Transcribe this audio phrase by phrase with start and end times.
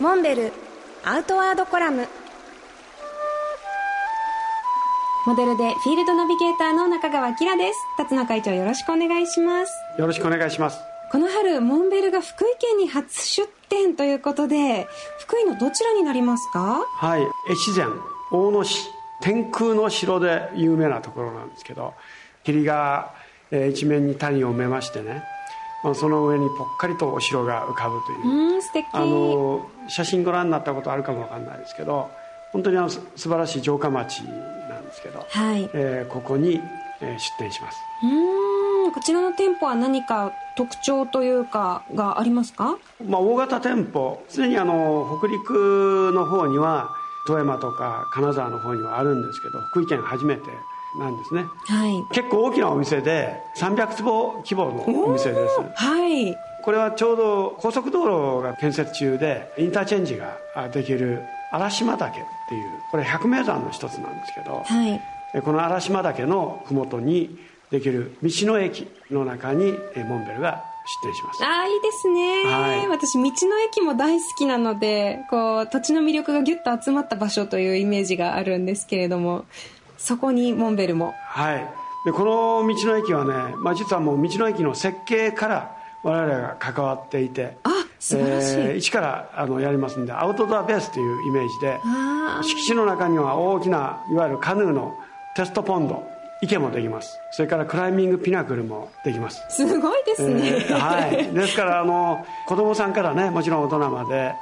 [0.00, 0.52] モンベル
[1.04, 2.08] アウトワードコラム。
[5.26, 7.78] モデルでフィールドナビゲーターの中川きらです。
[7.96, 9.72] 辰野会長よろしくお願いします。
[9.96, 10.78] よろしくお願いします。
[11.12, 14.88] この春モンベルが福井県に初出店ということで
[15.20, 16.82] 福井のどちらになりますか？
[16.96, 17.22] はい
[17.52, 17.86] 越前
[18.32, 18.90] 大野市
[19.20, 21.94] 天空の城で有名なところなんですけど
[22.42, 23.14] 霧が、
[23.52, 25.22] えー一面に谷を埋めましてねまあ
[25.92, 28.18] その上にぽっかりとお城が浮かぶという。
[28.92, 32.10] あの写真ご覧になったことあるかもわかんないですけど
[32.52, 35.68] 本当にあのす素晴らしい城下町なんですけど、はい。
[35.74, 36.60] えーここに、
[37.00, 37.78] えー出店します。
[38.02, 42.78] うーんこちらの店舗は何か特徴というかがありますか？
[43.04, 46.90] まあ、大型店舗すでにあの北陸の方には
[47.26, 50.42] 富山とか金沢の方にはあるんですけど福井県初めて
[50.98, 51.44] なんですね。
[51.66, 52.04] はい。
[52.12, 55.60] 結構大きなお店で300坪規模のお店です。
[55.74, 56.36] はい。
[56.64, 60.38] これはちょうど高速道路が建設中でインターチェンジが
[60.72, 61.22] できる
[61.52, 65.00] 荒島岳っていうこれ百名山の一つなんですけどはい。
[65.34, 67.38] えこの荒島岳の麓に
[67.70, 70.64] できる道の駅の中にえモンベルが
[71.02, 71.44] 出店します。
[71.44, 72.88] ああいいですね、はい。
[72.88, 79.44] 私道の駅も大好きなのでこう土地の魅力がギュッと集まった場所というイメージがあるんですけれども
[79.96, 81.14] そこにモンベルも。
[81.28, 81.68] はい。
[82.04, 94.94] でこの道の駅はね、まあ、実はもう道の駅の設計から我々が関わっていてあ素晴らしい、えー一からあのやりますんでアウトドアベースというイメージであ敷地の中には大きないわゆるカヌーの
[95.34, 96.06] テストポンド
[96.42, 97.18] 池もできます。
[97.30, 99.40] それからクライミングピナクルもできます。
[99.48, 104.34] ーすごいですね、えーはい、ですからあの子供さんからねもちろん大人まで、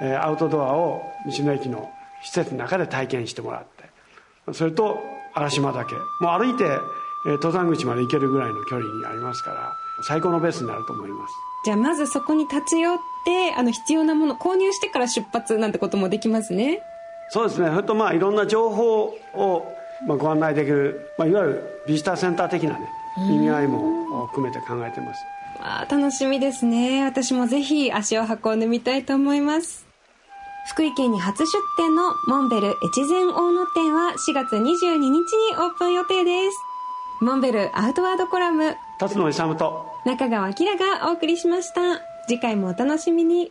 [0.00, 1.90] えーアウトドアを道の駅の
[2.22, 3.77] 施設の中で体験してもらって
[4.52, 4.98] それと
[5.34, 5.94] 荒島岳。
[6.20, 11.34] もう歩いて、えー登山口まで行けるぐらいの距離にありますから最高のベースになると思います。
[11.64, 16.80] じゃあまずそこに立ち寄ってあの必要なもの購入してから出発なんてこともできますね。
[17.30, 17.68] そうですね。
[17.70, 19.66] それとまあいろんな情報を、
[20.06, 22.88] まあ、ご案内できる、まあ、いわゆるビジターセンター的なね
[23.28, 25.20] 意味合いも含めて考えてます。
[25.60, 27.04] あー楽しみですね。
[27.04, 29.87] 私もぜひ足を運んでみたいと思います
[30.68, 36.58] 福井県に初出店のモンベル越前大野店は4月22日にオープン予定です。
[37.20, 38.76] モンベルアウトワードコラム。
[39.00, 39.86] 辰野勇と。
[40.04, 42.00] 中川明がお送りしました。
[42.28, 43.50] 次回もお楽しみに